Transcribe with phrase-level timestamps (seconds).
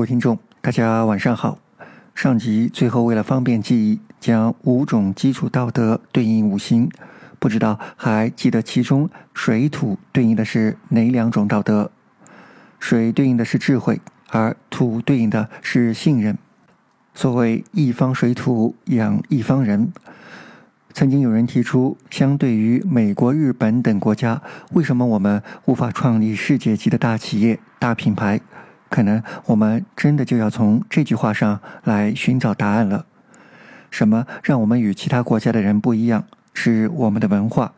[0.00, 1.58] 各位听众，大家晚上好。
[2.14, 6.88] 上集最后为了方便记忆，将五种基础道德对应五行，
[7.38, 11.90] 不知道还记得其中水土对应的是哪两种道德？
[12.78, 16.38] 水对应的是智慧，而土对应的是信任。
[17.12, 19.92] 所谓一方水土养一方人。
[20.94, 24.40] 曾经有人提出，相对于美国、日本等国家，
[24.72, 28.40] 为什么我们无法创立世界级的大企业、大品牌？
[28.90, 33.06] 可能我们真的就要从这句话上来寻找答案了。
[33.90, 36.24] 什么让我们与其他国家的人不一样？
[36.52, 37.72] 是我们的文化。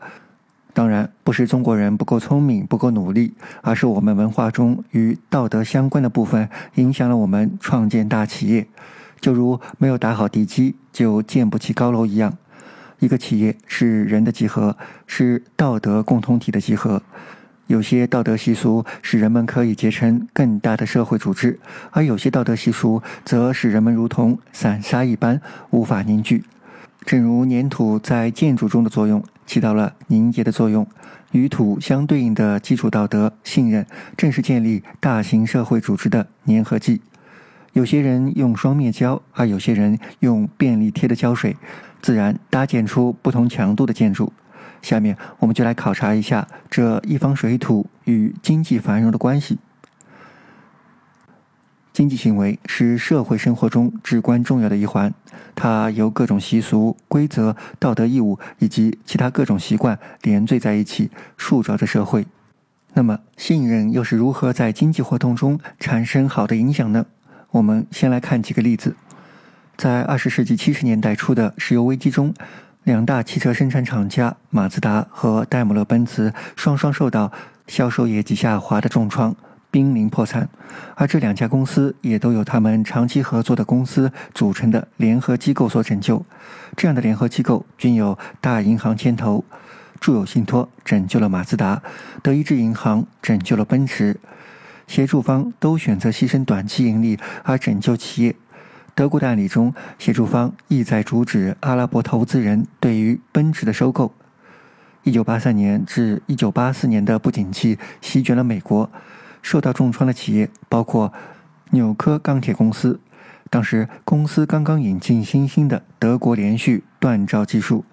[0.74, 8.66] 当然，不是中国人不够聪明、不够努力，而是我们文化中与道德相关的部分影响了我们创建大企业。
[9.20, 12.36] 就如没有打好地基就建不起高楼一样。
[13.00, 14.76] 一个企业是人的集合，
[15.06, 17.02] 是道德共同体的集合。
[17.66, 21.58] 有些道德习俗使人们可以结成更大的社会组织，
[21.90, 26.44] 而有些道德习俗则使人们如同散沙一般无法凝聚。
[27.04, 30.86] 正如粘土在建筑中的作用起到了凝结的作用，
[31.32, 37.00] 与土相对应的基础道德信任，正是建立大型社会组织的粘合剂。
[37.72, 41.56] 有些人用双面胶，而有些人用便利贴的胶水，
[42.02, 44.32] 自然搭建出不同强度的建筑。
[44.82, 49.58] 下面我们就来考察一下这一方水土与经济繁荣的关系。
[51.92, 55.12] 经济行为是社会生活中至关重要的一环，
[55.54, 62.26] 它由各种习俗、规则、道德义务以及其他各种习惯连缀在一起，塑造着社会。
[62.94, 67.06] 那么，信任又是如何在经济活动中产生好的影响呢？
[67.50, 68.96] 我们先来看几个例子。
[69.76, 72.34] 在二十世纪七十年代初的石油危机中。
[72.84, 77.30] 两大汽车生产厂家马自达和戴姆勒奔驰双双受到
[77.68, 79.36] 销售业绩下滑的重创，
[79.70, 80.48] 濒临破产。
[80.96, 86.24] 而这两家公司也都有他们长期合作的公司组成的联合机构所拯救。
[86.76, 89.44] 这样的联合机构均有大银行牵头，
[90.00, 91.80] 住友信托拯救了马自达，
[92.20, 94.18] 德意志银行拯救了奔驰。
[94.88, 98.34] 协助方都选择牺牲短期盈利而拯救企业。
[98.94, 104.12] 德国的案例中，协助方意在阻止阿拉伯投资人对于奔驰的收购。
[105.02, 108.90] 一九八三年至一九八四年的不景气席卷了美国，
[109.40, 111.12] 受到重创的企业包括
[111.70, 113.00] 纽科钢铁公司。
[113.50, 117.84] 当时公司刚刚引进新兴的德国连续锻造技术，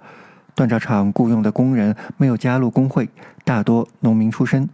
[0.55, 3.09] 锻造厂雇佣的工人没有加入工会，
[3.43, 4.69] 大多农民出身。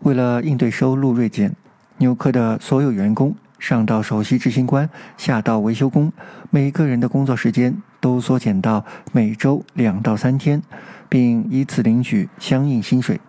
[0.00, 1.54] 为了应对收入锐减，
[1.98, 3.34] 纽科的所有员工。
[3.62, 6.12] 上到首席执行官，下到维修工，
[6.50, 10.60] 每个人的工作时间都缩减到每周两到三天，
[11.08, 13.20] 并以此领取相应薪水。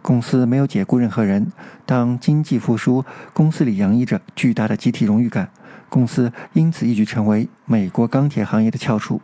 [0.00, 1.52] 公司没有解雇任何人。
[1.84, 5.50] 当经济复苏，公司里洋溢着巨大的集体荣誉感，
[5.90, 9.20] 公司因此一举成为美国钢铁行业的翘楚。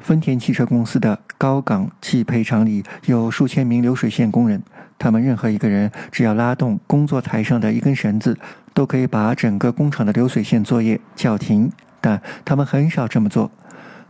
[0.00, 4.62] 丰田汽车公司的高岗汽配厂里有数千名流水线工人，
[4.98, 8.38] 他们任何一个人只要拉动工作台上的一根绳子，
[8.72, 11.70] 都可以把整个工厂的流水线作业叫停。
[12.00, 13.50] 但他们很少这么做。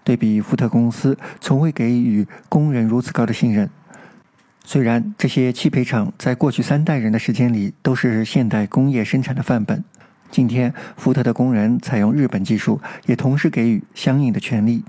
[0.05, 3.69] 对比福特公司，从未给予工人如此高的信任。
[4.65, 9.83] 虽然这些汽配厂在过去三代人的时间里都是现代工业生产的范本，
[10.31, 14.85] 今天福特的工人采用日本技术，也同时给予相应的权利。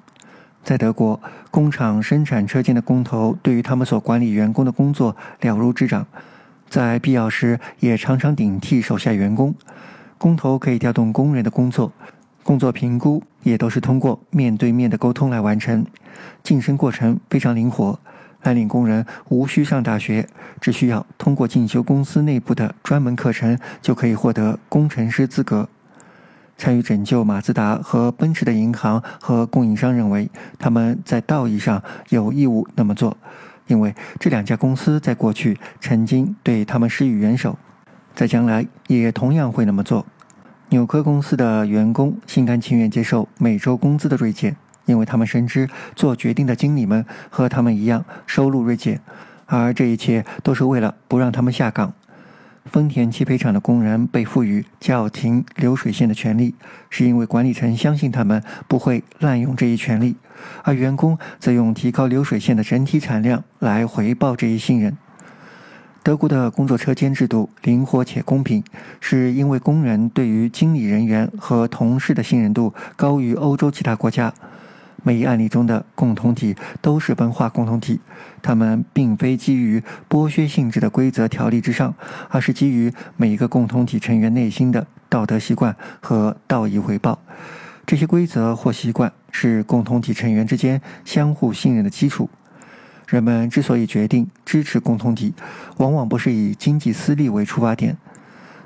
[0.63, 6.05] 在德国，工厂生产车间的工头对于他们所管理员工的工作了如指掌，
[6.69, 9.55] 在必要时也常常顶替手下员工。
[10.17, 11.91] 工头可以调动工人的工作，
[12.43, 15.85] 工作评估也都是通过面对面的沟通来完成。
[16.43, 17.97] 晋升过程非常灵活，
[18.43, 20.27] 蓝领工人无需上大学，
[20.59, 25.67] 只需要通过进修公司内部的专门课程，就可以获得工程师资格。
[26.59, 33.15] 参与拯救马自达和奔驰的银行和供应商认为，他们在道义上有义务那么做，
[33.67, 37.57] 因为这两家公司在过去曾经对他们施予援手，
[38.13, 40.05] 在将来也同样会那么做。
[40.67, 48.99] 纽科公司的员工心甘情愿接受每周工资的锐减，因为他们深知做决定的经理们和他们一样收入锐减，
[49.45, 51.93] 而这一切都是为了不让他们下岗。
[52.65, 56.53] 丰田汽配厂的工人被赋予叫停流水线的权利，
[56.89, 60.15] 是因为管理层相信他们不会滥用这一权利，
[60.63, 64.97] 而员工则用提高流水线的整体产量来回报这一信任。
[66.01, 68.63] 德国的工作车间制度灵活且公平，
[68.99, 74.33] 是因为工人对于经理人员和同事的信任度高于欧洲其他国家。
[75.03, 77.99] 每一案例中的共同体都是文化共同体，
[78.41, 81.93] 它们并非基于剥削性质的规则条例之上，
[82.29, 87.19] 而是基于每一个共同体成员内心的道德习惯和道义回报。
[87.85, 92.29] 这些规则或习惯是共同体成员之间相互信任的基础。
[93.07, 95.33] 人们之所以决定支持共同体，
[95.77, 97.97] 往往不是以经济私利为出发点。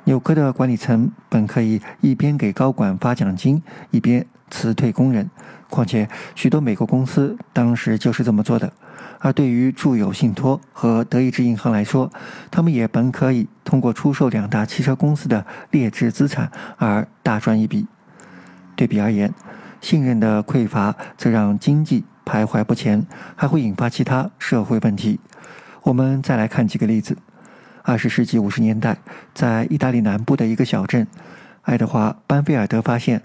[0.03, 5.27] 纽科的管理层本可以一边给高管发奖金，一边辞退工人。
[5.67, 8.71] 况且，许多美国公司当时就是这么做的。
[9.17, 12.11] 而对于住友信托和德意志银行来说，
[12.51, 17.87] 他们也本可以通过出售两大汽车公司的劣质资产而大赚一笔。
[18.75, 19.33] 对比而言，
[19.81, 25.19] 信任的匮乏则让经济徘徊不前，还会引发其他社会问题。
[25.81, 27.17] 我们再来看几个例子：
[27.81, 28.97] 二十世纪五十年代，
[29.33, 31.07] 在意大利南部的一个小镇，
[31.63, 33.23] 爱德华·班菲尔德发现。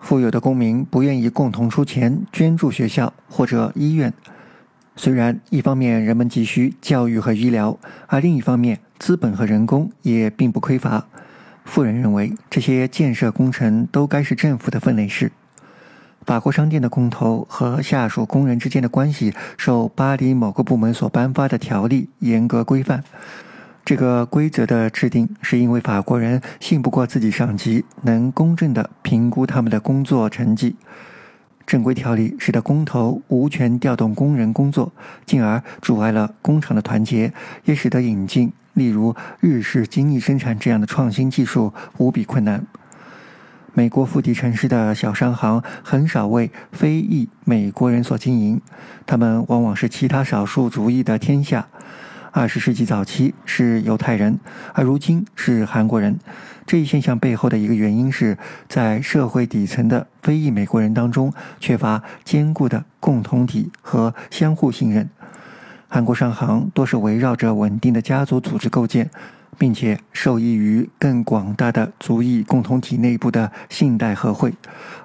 [0.00, 4.12] 富有的公民不愿意共同出钱捐助学校或者医院，
[4.94, 11.06] 虽然一方面人们急需教育和医疗，而另一方面资本和人工也并不匮乏。
[11.64, 15.32] 富人认为这些建设工程都该是政府的分内事。
[16.24, 23.02] 法国商店的工头和下属工人之间的关系受巴黎某个部门所颁发的条例严格规范。
[23.86, 30.74] 这个规则的制定是因为法国人信不过自己上级能公正地评估他们的工作成绩。
[31.64, 34.92] 正规条例使得工头无权调动工人工作，
[35.24, 37.32] 进而阻碍了工厂的团结，
[37.64, 42.66] 也使得引进例如日式精益生产这样的创新技术无比困难。
[43.72, 48.60] 美国腹地城市的小商行很少为非裔美国人所经营，
[49.06, 51.68] 他们往往是其他少数族裔的天下。
[52.36, 54.38] 二十世纪早期是犹太人，
[54.74, 56.18] 而如今是韩国人。
[56.66, 58.36] 这一现象背后的一个原因是
[58.68, 65.08] 在社会底层的非裔美国人当中缺乏坚固的共同体和相互信任。
[65.88, 69.08] 韩国商行多是围绕着稳定的家族组织构建，
[69.56, 74.52] 并且受益于更广大的族裔共同体内部的信贷合会，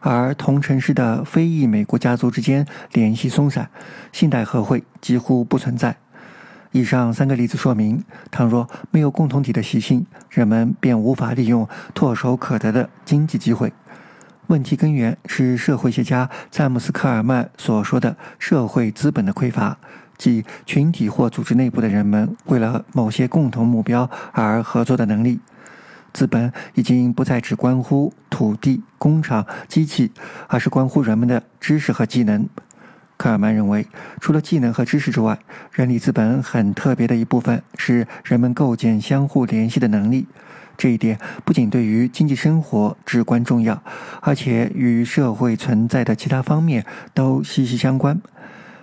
[0.01, 3.69] 而同城市的非裔美国家族之间联系松散，
[4.11, 5.95] 信贷合会几乎不存在。
[6.71, 8.01] 以上三个例子说明，
[8.31, 13.73] 倘若没有共同体的习性，人们便无法利用唾手可得的经济机会。
[14.47, 19.77] 问题根源是社会学家詹姆斯·科尔曼所说的社会资本的匮乏，
[20.17, 25.39] 即群体或组织内部的人们为了某些共同目标而合作的能力。
[26.13, 30.11] 资本已经不再只关乎土地、工厂、机器，
[30.47, 32.47] 而是关乎人们的知识和技能。
[33.21, 33.85] 科尔曼认为，
[34.19, 35.37] 除了技能和知识之外，
[35.71, 40.25] 人力资本很特别的一部分是人们构建相互联系的能力。
[40.75, 43.83] 这一点不仅对于经济生活至关重要，
[44.21, 46.83] 而且与社会存在的其他方面
[47.13, 48.19] 都息息相关。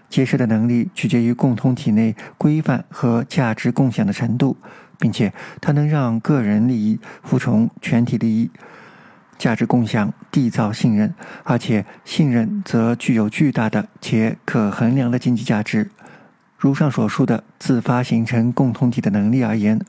[0.08, 4.56] 结社的能力取决于共同体内规范和价值共享的程度，
[5.00, 8.49] 并且它能让个人利益服从全体利益。
[9.38, 11.14] 价值共享缔造信任，
[11.44, 15.90] 而且信任则具有巨大的且可衡量的经济价值。
[16.58, 19.81] 如上所述的自发形成共同体的能力而言，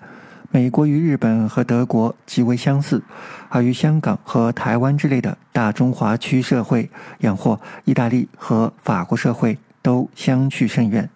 [0.51, 3.01] 美国与日本和德国极为相似，
[3.50, 11.10] 而与香港和台湾之类的大中华区社会，养或意大利和法国社会都相去甚远。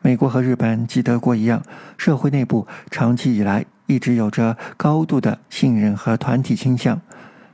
[0.00, 1.62] 美国和日本及德国一样，
[1.98, 6.98] 社会内部长期以来一直有着高度的信任和团体倾向。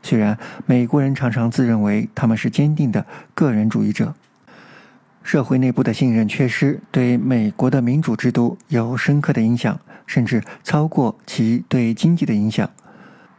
[0.04, 4.12] 虽然美国人常常自认为他们是坚定的个人主义者，
[5.22, 12.68] 社会内部的信任缺失对美国的民主制度有深刻的影响，甚至超过其对经济的影响。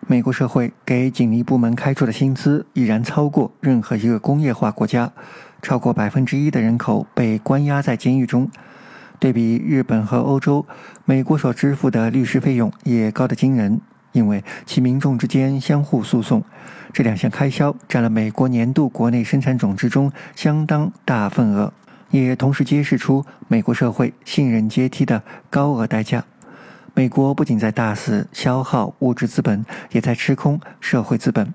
[0.08, 5.14] 美国社会给警力部门开出的薪资已然超过任何一个工业化国家，
[5.62, 8.50] 超过百分之一的人口被关押在监狱中。
[9.20, 10.66] 对比日本和欧洲，
[11.06, 13.80] 美国所支付的律师费用也高得惊人。
[14.16, 16.42] 因为其民众之间相互诉讼，
[16.94, 21.74] 这两项开销占了美国年度国内生产总值中相当大份额，
[22.12, 26.24] 也同时揭示出美国社会信任阶梯的高额代价。
[26.94, 31.54] 美国不仅在大肆消耗物质资本，也在吃空社会资本。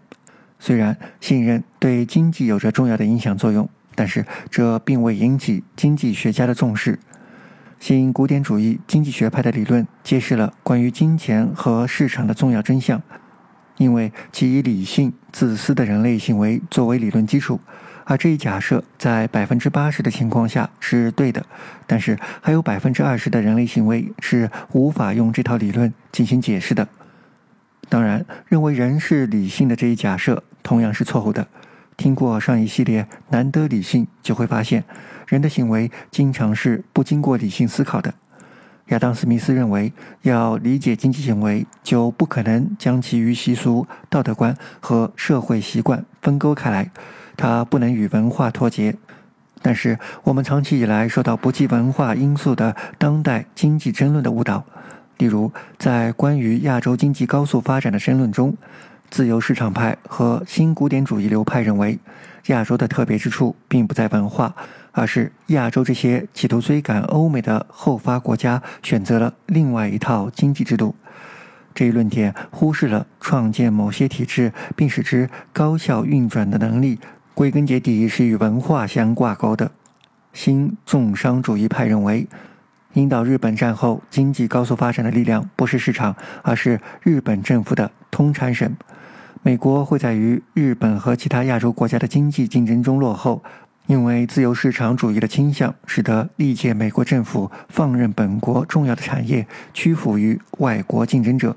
[0.58, 6.98] 虽然信任对经济有着重要的影响作用，但是这并未引起经济学家的重视。
[7.80, 13.00] 新古典主义经济学派的理论揭示了关于金钱和市场的重要真相，
[13.78, 17.58] 因为其以理性、自私的人类行为作为理论基础。
[18.04, 21.46] 而这一假设在百分之八十的情况下是对的，
[21.86, 26.86] 但是还有百分之二十的人类行为是无法用这套理论进行解释的。
[27.88, 31.48] 当然，认为人是理性的这一假设同样是错误的。
[32.00, 34.82] 听过上一系列难得理性，就会发现，
[35.28, 38.14] 人的行为经常是不经过理性思考的。
[38.86, 39.92] 亚当·斯密斯认为，
[40.22, 46.90] 要理解经济行为，就不可能将其与习俗、道德观和社会习惯分割开来，
[47.36, 48.96] 它不能与文化脱节。
[49.60, 54.64] 但是，我们长期以来受到不计文化因素的当代经济争论的误导。
[55.18, 58.56] 例如，在关于亚洲经济高速发展的争论中，
[59.10, 61.98] 自由市场派和新古典主义流派认为，
[62.46, 64.54] 亚洲的特别之处并不在文化，
[64.92, 70.94] 而是亚洲这些企图追赶欧美的后发国家选择了另外一套经济制度。
[71.74, 76.98] 这一论点忽视了创建某些体制并使之高效运转的能力，
[77.34, 79.72] 归根结底是与文化相挂钩的。
[80.32, 82.28] 新重商主义派认为。
[82.94, 88.76] 引导日本战后经济高速发展的力量不是市场，而是日本政府的通产省。
[89.42, 93.42] 美国会在与日本和其他亚洲国家的经济竞争中落后，
[93.86, 101.56] 因为自由市场主义的倾向使得历届美国政府放任本国重要的产业屈服于外国竞争者。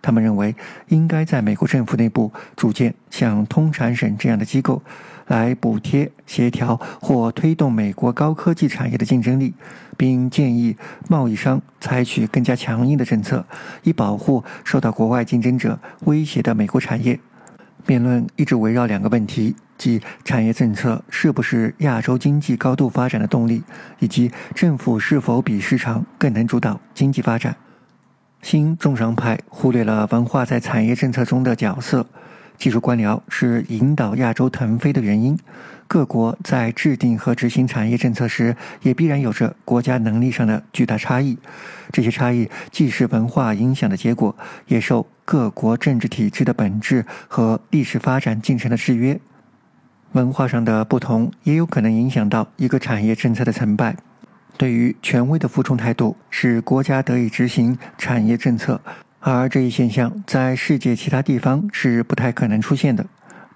[0.00, 0.56] 他们认为
[0.86, 4.82] 应该在美国政府内部组建像通产省这样的机构。
[5.28, 9.54] 来补贴、协调或推动美国高科技产业的竞争力，
[9.96, 10.76] 并建议
[11.08, 13.46] 贸易商采取更加强硬的政策，
[13.82, 17.18] 以保护受到国外竞争者威胁的美国产业。
[17.86, 23.62] 辩论一直围绕两个问题：即产业政策是不是亚洲经济高度发展的动力，
[24.00, 27.56] 以及政府是否比市场更能主导经济发展。
[28.42, 32.06] 新重商派忽略了文化在产业政策中的角色。
[32.58, 35.38] 技术官僚是引导亚洲腾飞的原因。
[35.86, 41.38] 各国在制定和执行产业政策时，也必然有着国家能力上的巨大差异。
[41.90, 44.36] 这些差异既是文化影响的结果，
[44.66, 49.18] 也受各国政治体制的本质和历史发展进程的制约。
[50.12, 53.96] 文化上的不同也有可能影响到一个产业政策的成败。
[54.58, 58.80] 对于权威的服从态度，使国家得以执行产业政策。
[59.30, 63.04] 而这一现象在世界其他地方是不太可能出现的。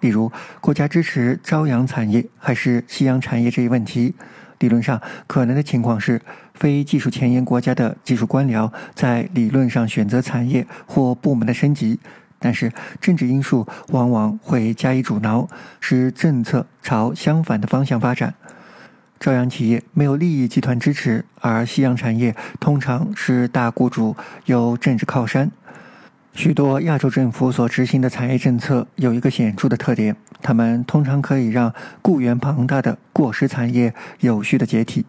[0.00, 4.14] 例如，国家支持朝阳产业还是夕阳产业这一问题，
[4.58, 6.20] 理论上可能的情况是，
[6.54, 11.98] 非技术前沿国家的技术官僚在理论上选择产业或部门的升级，
[12.38, 15.48] 但是政治因素往往会加以阻挠，
[15.80, 18.34] 使政策朝相反的方向发展。
[19.18, 25.50] 朝阳企业没有利益集团支持，而夕阳产业通常是大雇主有政治靠山。
[26.34, 35.04] 许多亚洲政府所执行的产业政策有一个显著的特点：他们通常可以让雇员庞大的过时产业有序的解体。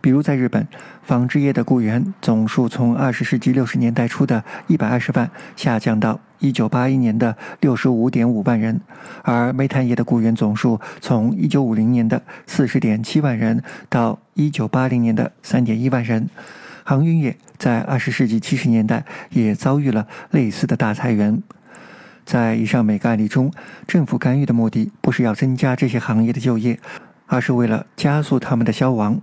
[0.00, 0.66] 比如，在日本，
[1.02, 8.80] 纺织业的雇员总数从二十世纪六十年代初的一百二十万下降到一九八一年的六十五点五万人，
[9.22, 16.28] 而煤炭业的雇员总数从一九五零年的四十点七万人到一九八零年的三点一万人。
[16.84, 21.42] 航运业在二十世纪七十年代也遭遇了类似的大裁员。
[22.24, 23.52] 在以上每个案例中，
[23.86, 26.78] 政府干预的目的不是要增加这些行业的就业，
[27.26, 29.20] 而是为了加速他们的消亡。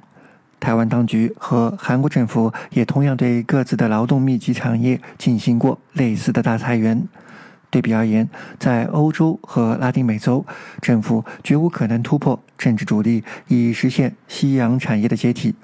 [0.60, 7.08] 台湾当局和韩国政府也同样对各自的劳动密集产业进行过类似的大裁员。
[7.72, 8.28] 对比而言，
[8.60, 10.46] 在欧洲和拉丁美洲，
[10.82, 15.56] 政府绝无可能突破政治主力以实现夕阳产业的解体。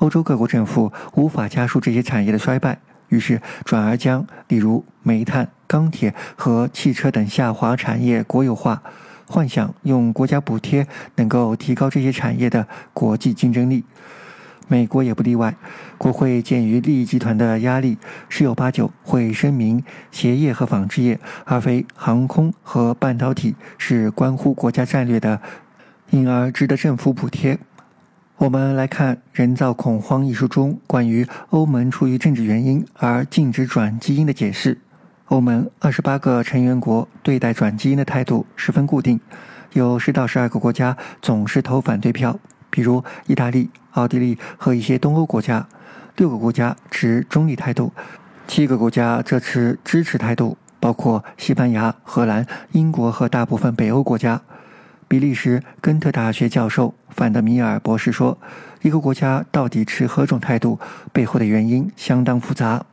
[0.00, 2.78] 欧洲各国政府无法加速这些产业的衰败，
[3.08, 8.82] 于是转而将例如煤炭、钢铁和汽车等下滑产业国有化，
[9.26, 13.84] 幻想用国家补贴能够提高这些产业的国际竞争力。
[14.68, 15.54] 美国也不例外，
[15.98, 25.42] 国会鉴于利益集团的压力，十有八九会声明鞋业和纺织业，而非航空和半导体是关乎国家战略的，
[26.10, 27.58] 因而值得政府补贴。
[28.40, 34.78] 我们来看《人造恐慌》一书中关于欧盟出于政治原因而禁止转基因的解释。
[35.26, 39.20] 欧盟二十八个成员国对待转基因的态度十分固定，
[39.74, 42.40] 有十到十二个国家总是投反对票。
[42.70, 45.68] 比如意大利、奥地利和一些东欧国家，
[46.16, 47.92] 六个国家持中立态度，
[48.46, 54.40] 七个国家则持支持态度，包括西班牙、荷兰、英国和大部分北欧国家。
[55.10, 58.38] 比利时根特大学教授范德米尔博士说
[58.82, 60.78] ：“一个国家到底持何种态度，
[61.12, 62.86] 背后的原因相当复杂。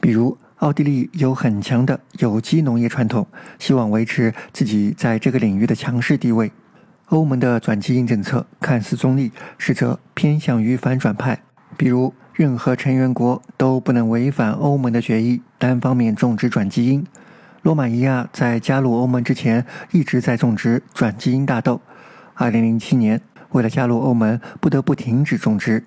[0.00, 3.26] 比如，奥地利有很强的有机农业传统，
[3.58, 6.52] 希望维持自己在这个领域的强势地位。”
[7.10, 11.42] 欧盟的转基因政策看似中立，实则偏向于反转派。
[11.76, 17.04] 比如，任何成员国都不能违反欧盟的决议，单方面种植转基因。
[17.66, 21.80] 罗马尼亚在加入欧盟之前一直在种植转基因大豆。
[22.36, 23.20] 2007年，
[23.50, 25.84] 为了加入欧盟，不得不停止种植。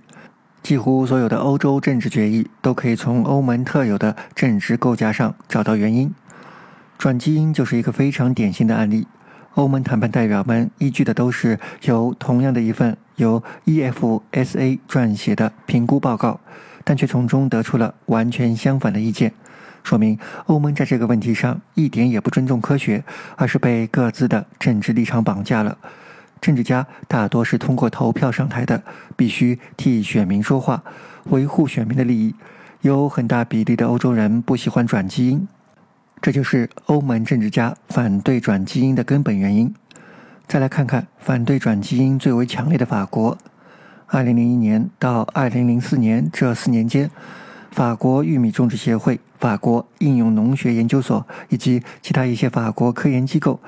[0.62, 6.14] 几乎所有的欧洲政治决议都可以从欧盟特有的政治构架上找到原因。
[6.98, 9.08] 转基因就是一个非常典型的案例。
[9.54, 16.42] 欧盟谈判代表们依据的都是由同样的一份由 EFSA 撰写的评估报告，
[16.84, 19.32] 但却从中得出了完全相反的意见，
[19.90, 23.04] 说明欧盟在这个问题上一点也不尊重科学，
[23.36, 25.76] 而是被各自的政治立场绑架了。
[26.40, 28.84] 政治家大多是通过投票上台的，
[29.18, 30.84] 必须替选民说话，
[31.32, 32.36] 维护选民的利益。
[32.82, 35.48] 有很大比例的欧洲人不喜欢转基因。
[36.22, 39.74] 这就是欧盟政治家反对转基因的根本原因。
[40.48, 43.36] 再来看看反对转基因最为强烈的法国。
[44.12, 47.10] 2001年到2004年这四年间，
[47.80, 53.62] 法国玉米种植协会、法国应用农学研究所以及其他一些法国科研机构，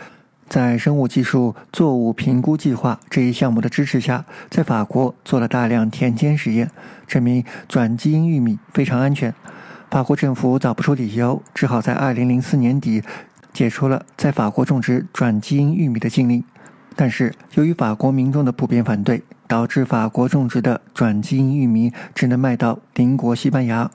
[0.50, 6.70] 在生物技术作物评估计划这一项目的支持下，在法国做了大量田间实验，
[7.08, 9.34] 证明转基因玉米非常安全。
[9.90, 13.02] 法国政府找不出理由，只好在2004年底
[13.54, 16.44] 解除了在法国种植转基因玉米的禁令。
[16.98, 23.90] 但是，由于法国民众的普遍反对，导致法国种植的转基因玉米只能卖到邻国西班牙。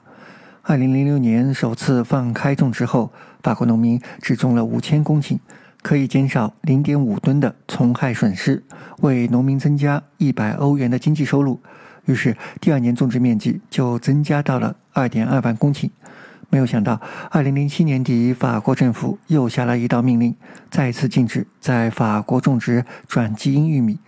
[0.67, 3.09] 2006年首次放开种植后，
[3.41, 5.39] 法国农民只种了5000公顷，
[5.81, 8.61] 可以减少0.5吨的虫害损失，
[8.99, 11.61] 为农民增加100欧元的经济收入。
[12.03, 15.89] 于是，第二年种植面积就增加到了二点二万公顷。
[16.49, 16.99] 没有想到，
[17.31, 20.35] 二零零七年底，法国政府又下了一道命令，
[20.69, 23.99] 再次禁止在法国种植转基因玉米。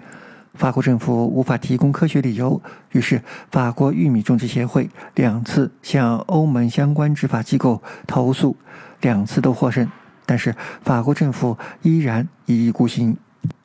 [0.60, 2.62] 法国政府无法提供科学理由，
[2.92, 8.58] 于是法国玉米种植协会两次向欧盟相关执法机构投诉，
[9.00, 9.90] 两次都获胜。
[10.26, 13.16] 但是法国政府依然一意孤行，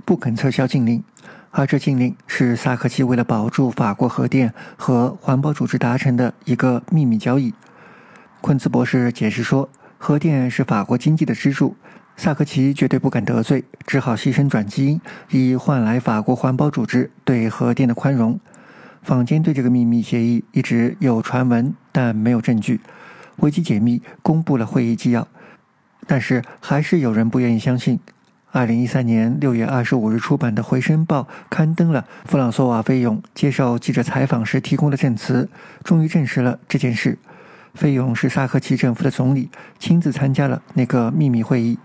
[0.04, 1.02] 不肯撤销禁令。
[1.50, 7.52] 而这禁令是萨科齐为了保住法国核电和环保组织达成的一个秘密交易。
[8.40, 9.68] 昆茨博士解释说，
[10.04, 11.78] 核电是法国经济的支柱，
[12.14, 18.38] 萨科齐绝对不敢得罪，只好牺牲转基因，以换来法国环保组织对核电的宽容。
[19.02, 22.82] 坊间对这个秘密协议一直有传闻，但没有证据。
[23.36, 25.26] 维基解密公布了会议纪要，
[26.06, 27.98] 但是还是有人不愿意相信。
[28.52, 35.48] 二零一三年六月二十五日出版的《回声报》刊登了弗朗索瓦·费永接受记者采访时提供的证词，
[35.82, 37.16] 终于证实了这件事。
[37.74, 41.76] 费勇是萨科齐政府的总理，亲自参加了那个秘密会议。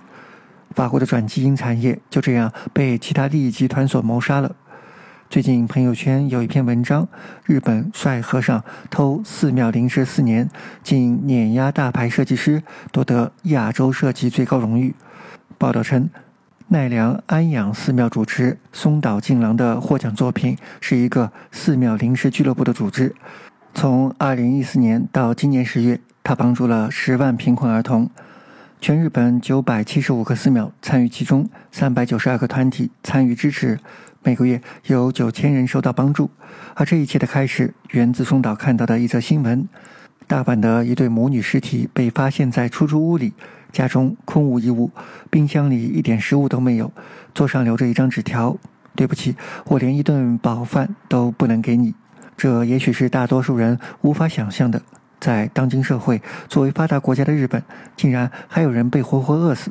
[0.76, 4.56] 法国的转基因产业就这样被其他利益集团所谋杀了。
[5.30, 7.08] 最近朋友圈有一篇文章：
[7.46, 10.48] 日本帅和尚偷寺庙零食四年，
[10.84, 14.94] 竟碾压大牌设计师，夺得亚洲设计最高荣誉。
[15.58, 16.10] 报道称。
[16.72, 23.16] 奈良安养寺庙主持松岛静郎的获奖作品是一个寺庙临时俱乐部的组织。
[23.74, 28.10] 从2014年到今年十月，他帮助了十万贫困儿童。
[28.82, 33.80] 全日本975个寺庙参与其中，392个团体参与支持。
[34.24, 36.30] 每个月有9000人受到帮助。
[36.76, 39.68] 而这一切的开始源自松岛看到的一则新闻：
[40.28, 43.34] 大阪的一对母女尸体被发现在出租屋里。
[43.72, 44.92] 家中空无一物，
[45.30, 46.92] 冰箱里一点食物都没有，
[47.34, 48.58] 桌上留着一张纸条
[48.96, 49.36] ：“对不起，
[49.68, 51.94] 我连一顿饱饭都不能给你。”
[52.40, 54.82] 这也许是大多数人无法想象的。
[55.20, 57.62] 在当今社会，作为发达国家的日本，
[57.98, 59.70] 竟然还有人被活活饿死。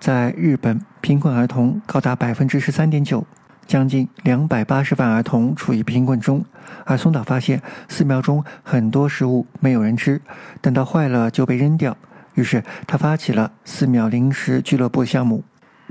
[0.00, 3.24] 在日本，贫困儿童高达百分之十三点九，
[3.64, 6.44] 将近两百八十万儿童处于贫困中。
[6.84, 10.20] 而松岛发现，寺庙中很多食物没有人吃，
[10.60, 11.96] 等到坏了就被扔掉。
[12.34, 15.44] 于是他发起了寺庙零食俱乐部项目，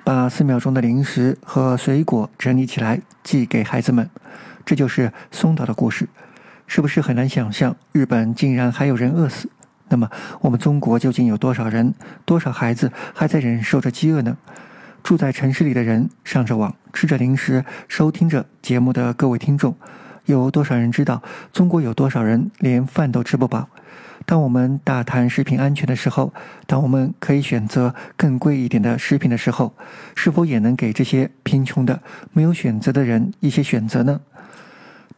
[0.03, 4.09] 把寺庙中的零食和水果整理起来寄给孩子们。
[4.69, 6.07] 这就是松岛的故事，
[6.67, 9.49] 是不是很难想象日本竟然还有人饿死？
[9.87, 10.07] 那么
[10.41, 14.37] 我们中国究竟有多少人、多少孩子还在忍受着饥饿呢？
[15.01, 19.75] 住在城市里的人，上着网，吃着零食，收听着节目的各位听众，
[20.25, 23.69] 有多少人知道中国有多少人连饭都吃不饱？
[24.27, 26.31] 当我们大谈食品安全的时候，
[26.67, 29.73] 当我们可以选择更贵一点的食品的时候，
[30.13, 31.99] 是否也能给这些贫穷的、
[32.33, 34.21] 没有选择的人一些选择呢？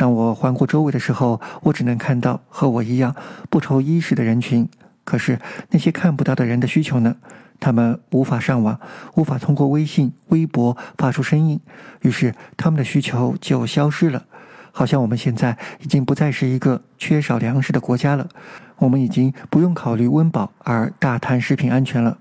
[0.01, 3.15] 当我环顾周围的时候，我只能看到和我一样
[3.51, 4.67] 不愁衣食的人群。
[5.03, 7.17] 可是那些看不到的人的需求呢？
[7.59, 8.79] 他们无法上网，
[9.13, 11.59] 无法通过微信、微博发出声音，
[12.01, 14.25] 于是他们的需求就消失了。
[14.71, 18.27] 好像我们现在已经不再是一个缺少粮食的国家了。
[18.77, 22.17] 我们已经不用考虑温饱而大谈食品安全了。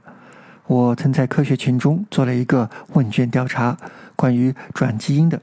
[0.66, 3.78] 我曾在科学群中做了一个问卷调查，
[4.14, 5.40] 关于转基因的。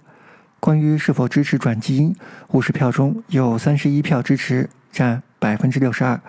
[0.60, 2.16] 关于是否支持转基因，
[2.52, 6.20] 五十票中有三十一票支持，占百分之六十二；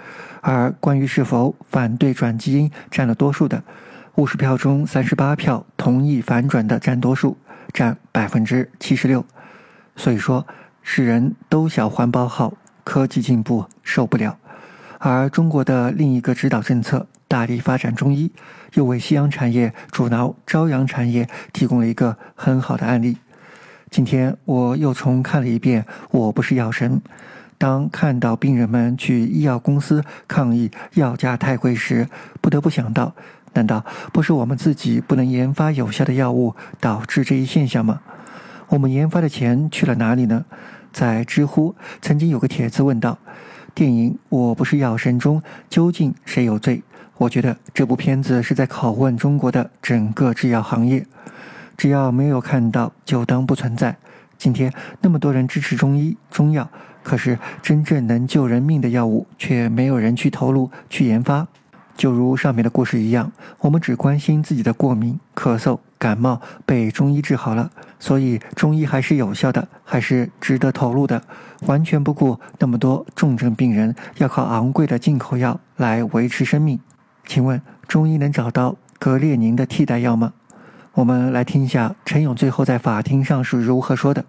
[0.43, 3.63] 而关于是否反对转基因，占了多数的。
[4.17, 7.39] 五十票中三十八票同意反转的占多数，
[7.73, 9.25] 占百分之七十六。
[9.97, 10.47] 所以说，
[10.83, 14.37] 世人都想环保好，科技进步受不了。
[14.99, 18.31] 而中国的另一个指导政策，大力发展中医，
[18.75, 23.17] 又为西洋产业阻挠朝阳产业提供了一个很好的案例。
[23.91, 26.97] 今天我又重看了一遍《我不是药神》，
[27.57, 32.07] 当看到病人们去医药公司抗议药价太贵时，
[32.41, 33.15] 不得不想到：
[33.55, 38.01] 难道不是我们自己不能研发有效的药物导致这一现象吗？
[38.69, 40.45] 我们研发的钱去了哪里呢？
[40.93, 43.19] 在知乎曾经有个帖子问道
[43.75, 46.83] ：“电影《我不是药神》中究竟谁有罪？”
[47.17, 51.05] 我觉得这部片子是在拷问中国的整个制药行业。
[51.79, 53.97] 只要没有看到，就当不存在。
[54.37, 56.69] 今天那么多人支持中医、中药，
[57.05, 61.47] 可是真正能救人命的药物，却没有人去投入、去研发。
[61.97, 71.23] 就如上面的故事一样，我们只关心自己的过敏、咳嗽、感冒被中医治好了，所以中医还是有效的，还是值得投入的，
[71.67, 76.81] 完全不顾那么多重症病人要靠昂贵的进口药来维持生命。
[77.25, 80.33] 请问，中医能找到格列宁的替代药吗？
[80.99, 84.25] 我们来听一下陈勇最后在法庭上是如何说的：“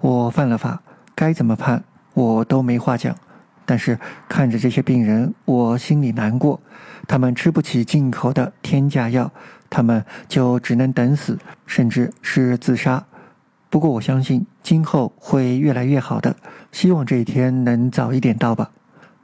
[0.00, 0.80] 我犯了法，
[1.16, 1.82] 该怎么判
[2.14, 3.16] 我都没话讲。
[3.66, 6.60] 但是看着这些病人，我心里难过。
[7.08, 9.32] 他们吃不起进口的天价药，
[9.68, 13.04] 他们就只能等死，甚至是自杀。
[13.68, 16.36] 不过我相信今后会越来越好的，
[16.70, 18.70] 希望这一天能早一点到吧。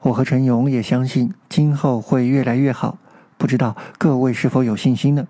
[0.01, 2.99] 我和陈勇也相信今后会越来越好。
[3.39, 5.25] 不知道各位是否有信心呢？”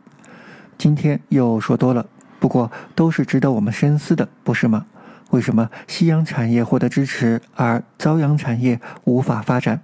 [0.77, 2.07] 今天又说多了，
[2.39, 4.87] 不过都是值得我们深思的，不是吗？
[5.31, 9.81] 为什么西洋产业获得支持，而朝阳产业无法发展？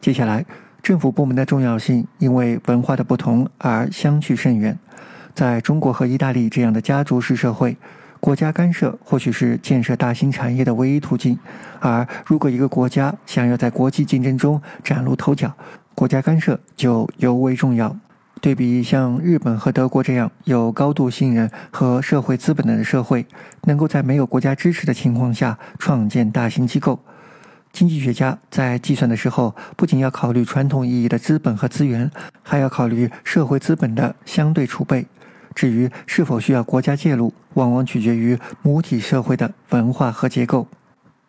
[0.00, 0.44] 接下来，
[0.82, 4.78] 政府部门的重要性因为文化的不同而相去甚远。
[5.34, 7.76] 在中国和意大利这样的家族式社会，
[8.20, 11.38] 国家干涉或许是建设大型产业的唯一途径。
[11.80, 15.52] 而如果一个国家想要在国际竞争中崭露头角，
[15.94, 17.96] 国家干涉就尤为重要。
[18.42, 23.24] 对比像日本和德国这样有高度信任和社会资本的社会，
[23.66, 26.98] 能够在没有国家支持的情况下创建大型机构，
[27.72, 32.10] 经济学家在计算的时候，不仅要考虑传统意义的资本和资源，
[32.42, 35.06] 还要考虑社会资本的相对储备。
[35.54, 40.66] 至于是否需要国家介入，往往取决于母体社会的文化和结构。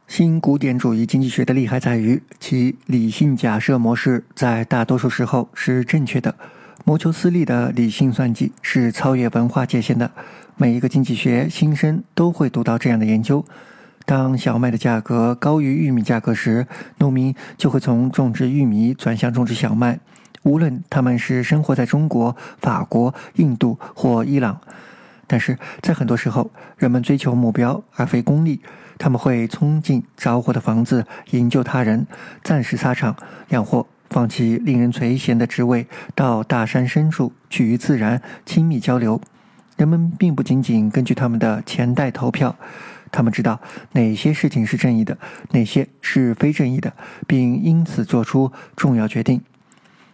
[0.07, 6.33] 新古典主义经济学的厉害在于其理性假设模式在大多数时候是正确的。
[6.85, 10.11] 谋求私利的理性算计是超越文化界限的。
[10.55, 13.45] 每一个经济学新生都会读到这样的研究：
[14.05, 19.99] 当小麦的价格高于玉米价格时，农民就会从种植玉米转向种植小麦，
[20.43, 24.59] 无论他们是生活在中国、法国、印度或伊朗。
[25.25, 28.61] 但是在很多时候，人们追求目标而非功利，
[28.97, 32.05] 他们会冲进着火的房子营救他人，
[32.43, 33.15] 暂时撒场
[33.49, 33.87] 养活。
[34.13, 39.19] 放弃令人垂涎的职位，到大山深处去与自然亲密交流。
[39.75, 42.55] 人们并不仅仅根据他们的钱袋投票，
[43.11, 43.59] 他们知道
[43.93, 45.17] 哪些事情是正义的，
[45.49, 46.93] 哪些是非正义的，
[47.25, 49.41] 并因此做出重要决定。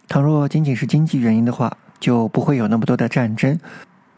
[0.08, 3.60] 倘若仅仅是经济原因的话，就不会有那么多的战争。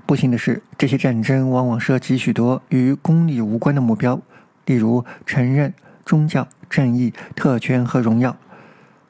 [0.06, 4.20] 不幸的是，这些战争往往涉及许多与公理无关的目标，
[4.66, 5.74] 例如承认、
[6.06, 8.36] 宗教、正义、特权和荣耀。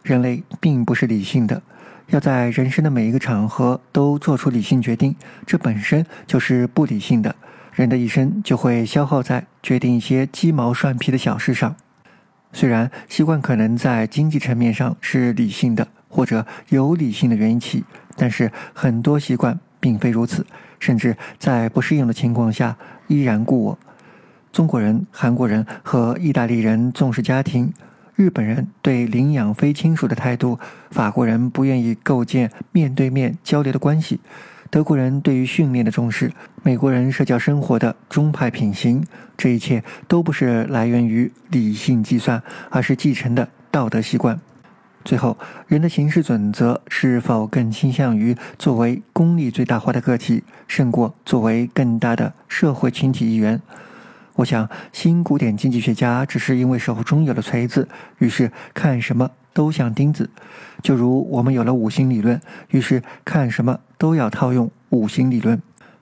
[0.03, 1.63] 人类并不是理性的，
[2.09, 5.15] 要在人生的每一个场合都做出理性决定，
[5.47, 7.35] 这本身就是不理性的。
[7.73, 11.75] 人的一生就会消耗在决定一些鸡毛蒜皮的小事上。
[12.53, 17.85] 虽然习惯可能在经济层面上是理性的，或者有理性的缘起，
[18.15, 20.45] 但是很多习惯并非如此，
[20.79, 23.79] 甚至在不适应的情况下依然故我。
[24.53, 27.73] 中国人、韩国人和意大利人重视家庭。
[28.15, 30.59] 日本人对领养非亲属的态度，
[30.91, 34.21] 法国人不愿意构建面对面交流的关系，
[34.71, 39.05] 德国人对于训练的重视，美国人社交生活的中派品行，
[39.37, 44.39] 这一切都不是来源于理性计算，而是继承的道德习惯。
[45.05, 53.61] 最后，人的行事准则是否更倾向于作为功利最大化的个体，胜过作为更大的社会群体一员？
[54.35, 57.87] 我想，新古典经济学家只是因为手中有了锤子，
[58.19, 60.31] 于是看什么都像钉子。
[60.83, 62.41] 就如我们有了五行理论，
[62.71, 65.61] 于是看什么都要套用五行理论。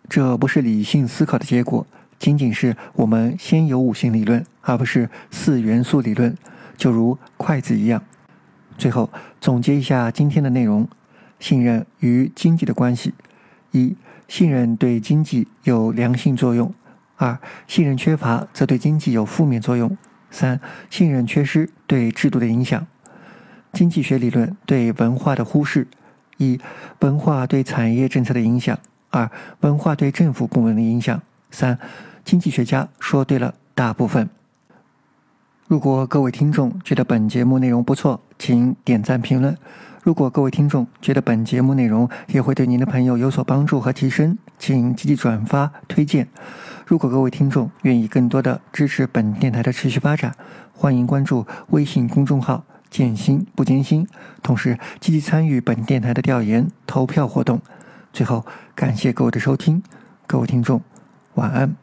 [0.08, 1.86] 这不是理性思考的结果，
[2.18, 6.36] 仅仅是我们先有五行理论，而不是四元素理论。
[6.76, 8.02] 就如筷子一样。
[8.78, 10.88] 最后总结一下今天的内容：
[11.38, 13.12] 信任与经济的关系。
[13.72, 13.94] 一、
[14.26, 16.72] 信任对经济有良性作用；
[17.20, 19.90] 二、信任缺乏则对经济有负面作用；
[20.30, 22.86] 三、信任缺失对制度的影响。
[23.74, 25.86] 经济学理论对文化的忽视：
[26.38, 26.58] 一、
[27.00, 28.76] 文化对产业政策的影响；
[29.10, 29.30] 二、
[29.60, 31.18] 文化对政府部门的影响；
[31.50, 31.78] 三、
[32.24, 34.30] 经济学家说对了大部分。
[35.68, 39.54] 如果各位听众觉得本节目内容不错，请点赞评论。
[40.02, 46.26] 如果各位听众觉得本节目内容也会对您的朋友有所帮助和提升，请积极转发推荐。
[46.90, 50.34] 如果各位听众愿意更多的支持本电台的持续发展，
[50.72, 54.04] 欢迎关注微信公众号“建新不艰辛”，
[54.42, 57.62] 同时积极参与本电台的调研投票活动。
[58.12, 59.80] 最后，感谢各位的收听，
[60.26, 60.82] 各位听众
[61.34, 61.76] 晚安。